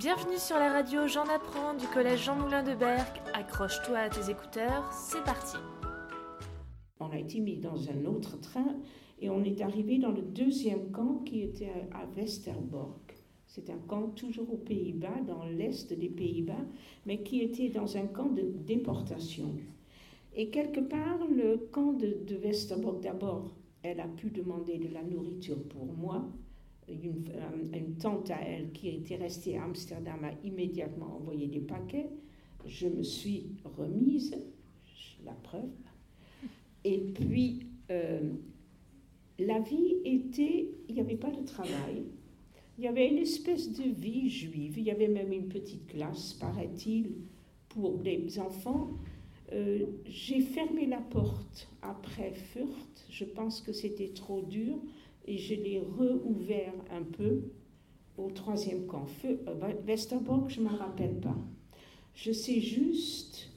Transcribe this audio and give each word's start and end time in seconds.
Bienvenue 0.00 0.38
sur 0.38 0.56
la 0.56 0.72
radio 0.72 1.06
J'en 1.06 1.24
apprends 1.24 1.74
du 1.74 1.86
collège 1.86 2.24
Jean 2.24 2.34
Moulin 2.34 2.62
de 2.62 2.74
Berck. 2.74 3.20
Accroche-toi 3.34 3.98
à 3.98 4.08
tes 4.08 4.30
écouteurs, 4.30 4.90
c'est 4.94 5.22
parti. 5.24 5.58
On 7.00 7.10
a 7.10 7.18
été 7.18 7.38
mis 7.38 7.58
dans 7.58 7.76
un 7.90 8.06
autre 8.06 8.40
train 8.40 8.76
et 9.20 9.28
on 9.28 9.44
est 9.44 9.60
arrivé 9.60 9.98
dans 9.98 10.10
le 10.10 10.22
deuxième 10.22 10.90
camp 10.90 11.16
qui 11.26 11.42
était 11.42 11.68
à 11.92 12.06
Westerbork. 12.16 13.14
C'est 13.46 13.68
un 13.68 13.76
camp 13.76 14.06
toujours 14.16 14.50
aux 14.50 14.56
Pays-Bas, 14.56 15.20
dans 15.26 15.44
l'est 15.44 15.92
des 15.92 16.08
Pays-Bas, 16.08 16.64
mais 17.04 17.22
qui 17.22 17.42
était 17.42 17.68
dans 17.68 17.98
un 17.98 18.06
camp 18.06 18.30
de 18.30 18.40
déportation. 18.40 19.52
Et 20.34 20.48
quelque 20.48 20.80
part, 20.80 21.26
le 21.30 21.68
camp 21.72 21.92
de, 21.92 22.16
de 22.26 22.36
Westerbork, 22.36 23.02
d'abord, 23.02 23.54
elle 23.82 24.00
a 24.00 24.08
pu 24.08 24.30
demander 24.30 24.78
de 24.78 24.88
la 24.94 25.02
nourriture 25.02 25.62
pour 25.64 25.84
moi, 25.84 26.26
une, 27.02 27.24
euh, 27.34 27.78
une, 27.78 27.94
tante 27.96 28.30
à 28.30 28.40
elle 28.40 28.72
qui 28.72 28.88
était 28.88 29.16
restée 29.16 29.56
à 29.56 29.64
Amsterdam 29.64 30.24
a 30.24 30.32
immédiatement 30.46 31.16
envoyé 31.16 31.46
des 31.46 31.60
paquets. 31.60 32.08
Je 32.66 32.88
me 32.88 33.02
suis 33.02 33.46
remise, 33.76 34.36
la 35.24 35.32
preuve. 35.32 35.70
Et 36.84 36.98
puis, 36.98 37.66
euh, 37.90 38.32
la 39.38 39.58
vie 39.60 39.96
était, 40.04 40.68
il 40.88 40.94
n'y 40.94 41.00
avait 41.00 41.16
pas 41.16 41.30
de 41.30 41.44
travail. 41.44 42.04
Il 42.78 42.84
y 42.84 42.88
avait 42.88 43.08
une 43.08 43.18
espèce 43.18 43.72
de 43.72 43.84
vie 43.84 44.28
juive. 44.30 44.78
Il 44.78 44.84
y 44.84 44.90
avait 44.90 45.08
même 45.08 45.32
une 45.32 45.48
petite 45.48 45.86
classe, 45.86 46.34
paraît-il, 46.34 47.12
pour 47.68 47.98
des 47.98 48.38
enfants. 48.38 48.90
Euh, 49.52 49.84
j'ai 50.06 50.40
fermé 50.40 50.86
la 50.86 51.00
porte 51.00 51.68
après 51.82 52.32
Furt. 52.32 53.06
Je 53.10 53.24
pense 53.24 53.60
que 53.60 53.72
c'était 53.72 54.08
trop 54.08 54.42
dur 54.42 54.78
et 55.30 55.38
je 55.38 55.54
l'ai 55.54 55.78
rouvert 55.78 56.74
un 56.90 57.04
peu 57.04 57.42
au 58.18 58.30
troisième 58.32 58.86
camp. 58.86 59.06
Euh, 59.24 59.36
Westerbork, 59.86 60.50
je 60.50 60.60
ne 60.60 60.68
m'en 60.68 60.76
rappelle 60.76 61.20
pas. 61.20 61.36
Je 62.14 62.32
sais 62.32 62.60
juste 62.60 63.48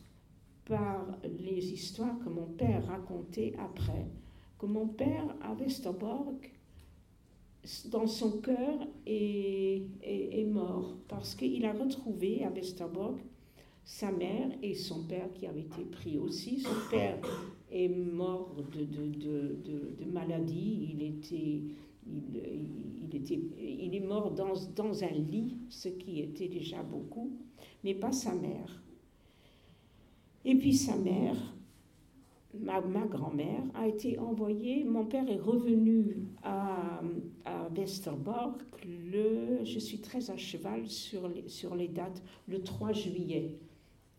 par 0.66 1.18
les 1.40 1.74
histoires 1.74 2.20
que 2.20 2.30
mon 2.30 2.46
père 2.46 2.86
racontait 2.86 3.54
après, 3.58 4.06
que 4.60 4.68
mon 4.68 4.88
père 4.88 5.36
à 5.42 5.54
Westerbork, 5.56 6.52
dans 7.86 8.08
son 8.08 8.40
cœur, 8.40 8.88
est, 9.08 9.82
est, 10.04 10.46
mort 10.46 10.96
parce 11.08 11.34
qu'il 11.34 11.66
a 11.66 11.74
retrouvé 11.74 12.44
à 12.44 12.52
Westerbork 12.52 13.20
sa 13.84 14.12
mère 14.12 14.50
et 14.62 14.76
son 14.76 15.04
père 15.06 15.32
qui 15.34 15.48
avaient 15.48 15.62
été 15.62 15.84
pris 15.86 16.20
aussi. 16.20 16.60
Son 16.60 16.90
père 16.92 17.20
est 17.74 17.90
mort 17.90 18.56
de, 18.72 18.84
de, 18.86 19.58
de, 19.66 20.06
maladie, 20.12 20.94
il, 20.94 21.04
était, 21.04 21.62
il, 22.06 22.24
il, 23.04 23.16
était, 23.16 23.40
il 23.60 23.96
est 23.96 24.06
mort 24.06 24.32
dans, 24.32 24.54
dans 24.76 25.04
un 25.04 25.12
lit, 25.12 25.58
ce 25.70 25.90
qui 25.90 26.20
était 26.20 26.48
déjà 26.48 26.84
beaucoup, 26.84 27.32
mais 27.84 27.96
pas 27.96 28.12
sa 28.12 28.34
mère. 28.36 28.84
Et 30.46 30.56
puis 30.56 30.74
sa 30.74 30.96
mère, 30.96 31.36
ma, 32.60 32.80
ma 32.82 33.08
grand-mère, 33.08 33.64
a 33.74 33.88
été 33.88 34.20
envoyée, 34.20 34.84
mon 34.84 35.06
père 35.06 35.28
est 35.30 35.40
revenu 35.40 36.28
à, 36.44 37.02
à 37.46 37.70
Westerbork, 37.76 38.62
le, 38.86 39.64
je 39.64 39.80
suis 39.80 40.00
très 40.00 40.30
à 40.30 40.38
cheval 40.38 40.88
sur 40.88 41.28
les, 41.28 41.48
sur 41.48 41.76
les 41.76 41.88
dates, 41.88 42.22
le 42.48 42.62
3 42.62 42.92
juillet 42.92 43.58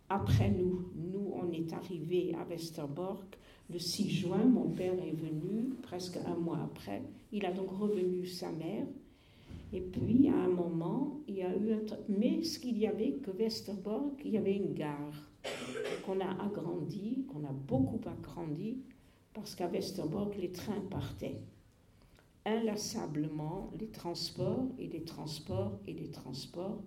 après 0.09 0.51
nous. 0.51 0.91
Nous, 0.95 1.33
on 1.35 1.51
est 1.53 1.73
arrivé 1.73 2.35
à 2.35 2.45
Westerbork 2.45 3.39
le 3.71 3.79
6 3.79 4.11
juin. 4.11 4.45
Mon 4.45 4.71
père 4.71 4.95
est 4.95 5.17
venu 5.17 5.71
presque 5.83 6.19
un 6.27 6.37
mois 6.37 6.61
après. 6.63 7.03
Il 7.33 7.45
a 7.47 7.53
donc 7.53 7.71
revenu 7.71 8.27
sa 8.27 8.51
mère. 8.53 8.87
Et 9.73 9.81
puis, 9.81 10.29
à 10.29 10.37
un 10.37 10.49
moment, 10.49 11.21
il 11.27 11.37
y 11.37 11.43
a 11.43 11.57
eu 11.57 11.73
un... 11.73 11.81
Mais 12.09 12.43
ce 12.45 12.59
qu'il 12.59 12.79
y 12.79 12.87
avait 12.87 13.13
que 13.15 13.31
Westerbork, 13.31 14.21
il 14.25 14.33
y 14.33 14.39
avait 14.39 14.57
une 14.57 14.75
gare 14.75 15.31
qu'on 16.07 16.21
a 16.21 16.31
agrandie, 16.45 17.25
qu'on 17.29 17.45
a 17.45 17.53
beaucoup 17.53 18.01
agrandie, 18.09 18.79
parce 19.33 19.55
qu'à 19.55 19.67
Westerbork, 19.67 20.37
les 20.37 20.53
trains 20.53 20.81
partaient 20.91 21.41
inlassablement, 22.47 23.73
les 23.79 23.89
transports 23.89 24.67
et 24.79 24.87
les 24.87 25.03
transports 25.03 25.81
et 25.89 25.93
les 25.93 26.11
transports, 26.11 26.83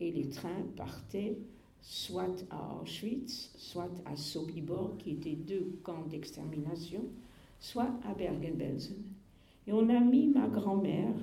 et 0.00 0.10
les 0.10 0.28
trains 0.28 0.64
partaient 0.76 1.38
soit 1.84 2.44
à 2.50 2.80
Auschwitz, 2.80 3.52
soit 3.56 3.92
à 4.06 4.16
Sobibor, 4.16 4.96
qui 4.98 5.10
étaient 5.10 5.36
deux 5.36 5.78
camps 5.82 6.06
d'extermination, 6.08 7.04
soit 7.60 7.90
à 8.08 8.14
Bergen-Belsen. 8.14 8.96
Et 9.66 9.72
on 9.72 9.88
a 9.90 10.00
mis 10.00 10.28
ma 10.28 10.48
grand-mère 10.48 11.14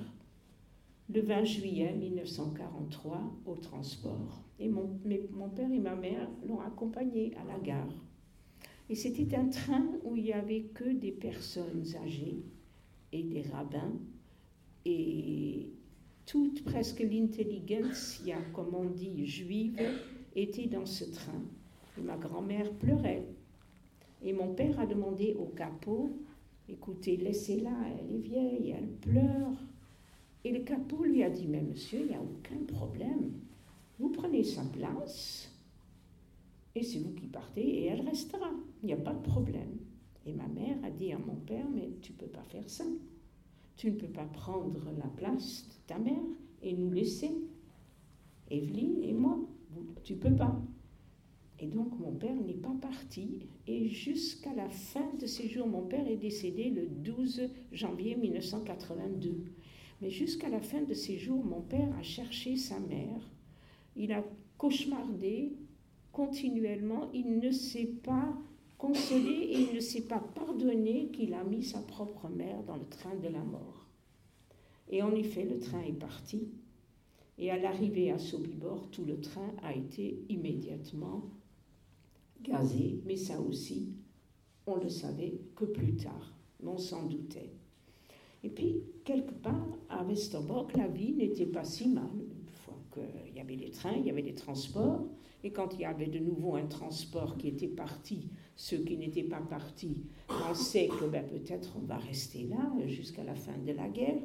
le 1.12 1.20
20 1.20 1.44
juillet 1.44 1.92
1943 1.94 3.20
au 3.44 3.56
transport. 3.56 4.40
Et 4.60 4.68
mon, 4.68 4.86
père 5.54 5.70
et 5.70 5.80
ma 5.80 5.96
mère 5.96 6.28
l'ont 6.46 6.60
accompagnée 6.60 7.32
à 7.40 7.44
la 7.44 7.58
gare. 7.58 7.92
Et 8.88 8.94
c'était 8.94 9.36
un 9.36 9.48
train 9.48 9.84
où 10.04 10.16
il 10.16 10.24
n'y 10.24 10.32
avait 10.32 10.62
que 10.74 10.92
des 10.92 11.12
personnes 11.12 11.84
âgées 12.04 12.44
et 13.10 13.22
des 13.24 13.42
rabbins 13.42 13.92
et 14.84 15.70
toute 16.24 16.62
presque 16.62 17.00
l'intelligentsia, 17.00 18.36
comme 18.52 18.74
on 18.74 18.84
dit, 18.84 19.26
juive, 19.26 19.76
était 20.34 20.66
dans 20.66 20.86
ce 20.86 21.04
train. 21.04 21.42
Et 21.98 22.02
ma 22.02 22.16
grand-mère 22.16 22.70
pleurait. 22.72 23.26
Et 24.22 24.32
mon 24.32 24.54
père 24.54 24.78
a 24.78 24.86
demandé 24.86 25.34
au 25.38 25.46
capot, 25.46 26.16
écoutez, 26.68 27.16
laissez-la, 27.16 27.74
elle 27.98 28.16
est 28.16 28.20
vieille, 28.20 28.74
elle 28.76 28.88
pleure. 28.88 29.56
Et 30.44 30.52
le 30.52 30.60
capot 30.60 31.04
lui 31.04 31.22
a 31.22 31.30
dit, 31.30 31.46
mais 31.46 31.60
monsieur, 31.60 32.00
il 32.00 32.08
n'y 32.08 32.14
a 32.14 32.22
aucun 32.22 32.64
problème. 32.66 33.32
Vous 33.98 34.10
prenez 34.10 34.42
sa 34.42 34.62
place 34.62 35.52
et 36.74 36.82
c'est 36.82 36.98
vous 36.98 37.12
qui 37.12 37.26
partez 37.26 37.60
et 37.60 37.86
elle 37.86 38.00
restera. 38.00 38.50
Il 38.82 38.86
n'y 38.86 38.92
a 38.92 38.96
pas 38.96 39.12
de 39.12 39.22
problème. 39.22 39.76
Et 40.24 40.32
ma 40.32 40.46
mère 40.46 40.76
a 40.84 40.90
dit 40.90 41.12
à 41.12 41.18
mon 41.18 41.34
père, 41.34 41.66
mais 41.72 41.90
tu 42.00 42.12
ne 42.12 42.16
peux 42.18 42.26
pas 42.26 42.44
faire 42.48 42.68
ça. 42.68 42.84
Tu 43.76 43.90
ne 43.90 43.96
peux 43.96 44.08
pas 44.08 44.24
prendre 44.24 44.80
la 44.98 45.08
place 45.08 45.66
de 45.68 45.74
ta 45.86 45.98
mère 45.98 46.22
et 46.62 46.72
nous 46.72 46.90
laisser, 46.90 47.32
Evelyne 48.50 49.02
et 49.02 49.12
moi 49.12 49.38
tu 50.04 50.14
peux 50.14 50.34
pas. 50.34 50.60
Et 51.58 51.66
donc 51.66 51.98
mon 51.98 52.12
père 52.12 52.34
n'est 52.34 52.54
pas 52.54 52.74
parti. 52.80 53.46
Et 53.66 53.88
jusqu'à 53.88 54.52
la 54.54 54.68
fin 54.68 55.08
de 55.20 55.26
ses 55.26 55.48
jours, 55.48 55.68
mon 55.68 55.82
père 55.82 56.08
est 56.08 56.16
décédé 56.16 56.70
le 56.70 56.86
12 56.86 57.42
janvier 57.70 58.16
1982. 58.16 59.44
Mais 60.00 60.10
jusqu'à 60.10 60.48
la 60.48 60.60
fin 60.60 60.82
de 60.82 60.94
ses 60.94 61.18
jours, 61.18 61.44
mon 61.44 61.60
père 61.60 61.88
a 61.98 62.02
cherché 62.02 62.56
sa 62.56 62.80
mère. 62.80 63.30
Il 63.94 64.12
a 64.12 64.24
cauchemardé 64.58 65.52
continuellement. 66.10 67.08
Il 67.14 67.38
ne 67.38 67.52
s'est 67.52 67.92
pas 68.02 68.36
consolé 68.78 69.30
et 69.30 69.60
il 69.60 69.74
ne 69.76 69.80
s'est 69.80 70.08
pas 70.08 70.18
pardonné 70.18 71.10
qu'il 71.12 71.34
a 71.34 71.44
mis 71.44 71.62
sa 71.62 71.80
propre 71.80 72.28
mère 72.28 72.64
dans 72.64 72.76
le 72.76 72.86
train 72.86 73.14
de 73.14 73.28
la 73.28 73.44
mort. 73.44 73.86
Et 74.88 75.02
en 75.02 75.14
effet, 75.14 75.44
le 75.44 75.60
train 75.60 75.82
est 75.82 75.92
parti. 75.92 76.48
Et 77.38 77.50
à 77.50 77.58
l'arrivée 77.58 78.10
à 78.10 78.18
Sobibor, 78.18 78.88
tout 78.90 79.04
le 79.04 79.20
train 79.20 79.50
a 79.62 79.74
été 79.74 80.22
immédiatement 80.28 81.30
gazé, 82.42 83.00
mais 83.06 83.16
ça 83.16 83.40
aussi, 83.40 83.94
on 84.66 84.76
le 84.76 84.88
savait 84.88 85.40
que 85.56 85.64
plus 85.64 85.96
tard, 85.96 86.34
on 86.64 86.76
s'en 86.76 87.06
doutait. 87.06 87.50
Et 88.44 88.48
puis, 88.48 88.82
quelque 89.04 89.34
part, 89.34 89.66
à 89.88 90.04
Westerbork, 90.04 90.76
la 90.76 90.88
vie 90.88 91.12
n'était 91.12 91.46
pas 91.46 91.64
si 91.64 91.88
mal. 91.88 92.10
Une 92.14 92.48
fois 92.50 92.78
qu'il 92.92 93.36
y 93.36 93.40
avait 93.40 93.56
des 93.56 93.70
trains, 93.70 93.94
il 93.96 94.06
y 94.06 94.10
avait 94.10 94.22
des 94.22 94.34
transports, 94.34 95.06
et 95.44 95.50
quand 95.50 95.74
il 95.74 95.80
y 95.80 95.84
avait 95.84 96.06
de 96.06 96.18
nouveau 96.18 96.56
un 96.56 96.66
transport 96.66 97.36
qui 97.36 97.48
était 97.48 97.68
parti, 97.68 98.28
ceux 98.56 98.78
qui 98.78 98.96
n'étaient 98.96 99.24
pas 99.24 99.40
partis 99.40 100.04
pensaient 100.28 100.88
que 100.88 101.04
ben, 101.06 101.26
peut-être 101.26 101.74
on 101.76 101.84
va 101.84 101.96
rester 101.96 102.44
là 102.44 102.72
jusqu'à 102.86 103.24
la 103.24 103.34
fin 103.34 103.56
de 103.58 103.72
la 103.72 103.88
guerre. 103.88 104.22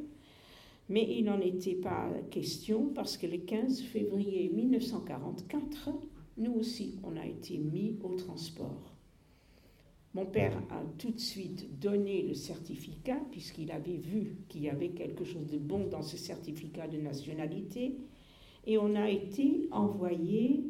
Mais 0.89 1.05
il 1.09 1.25
n'en 1.25 1.41
était 1.41 1.75
pas 1.75 2.09
question 2.31 2.91
parce 2.93 3.17
que 3.17 3.27
le 3.27 3.37
15 3.39 3.81
février 3.81 4.49
1944, 4.49 5.89
nous 6.37 6.53
aussi, 6.53 6.99
on 7.03 7.17
a 7.17 7.25
été 7.25 7.57
mis 7.57 7.97
au 8.03 8.15
transport. 8.15 8.93
Mon 10.13 10.25
père 10.25 10.57
a 10.71 10.81
tout 10.97 11.11
de 11.11 11.19
suite 11.19 11.79
donné 11.79 12.23
le 12.23 12.33
certificat, 12.33 13.19
puisqu'il 13.31 13.71
avait 13.71 13.97
vu 13.97 14.37
qu'il 14.47 14.63
y 14.63 14.69
avait 14.69 14.89
quelque 14.89 15.23
chose 15.23 15.45
de 15.47 15.57
bon 15.57 15.87
dans 15.87 16.01
ce 16.01 16.17
certificat 16.17 16.87
de 16.87 16.97
nationalité, 16.97 17.97
et 18.65 18.77
on 18.77 18.95
a 18.95 19.09
été 19.09 19.67
envoyé 19.71 20.63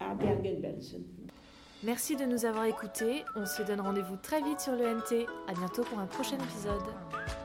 à 0.00 0.14
Bergen-Belsen. 0.14 1.04
Merci 1.84 2.16
de 2.16 2.24
nous 2.24 2.46
avoir 2.46 2.64
écoutés. 2.64 3.22
On 3.36 3.44
se 3.44 3.62
donne 3.62 3.80
rendez-vous 3.80 4.16
très 4.16 4.42
vite 4.42 4.60
sur 4.60 4.72
le 4.72 4.84
NT. 4.84 5.26
À 5.46 5.52
bientôt 5.52 5.82
pour 5.82 5.98
un 5.98 6.06
prochain 6.06 6.36
épisode. 6.36 7.43